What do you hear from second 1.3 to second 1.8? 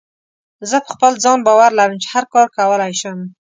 باور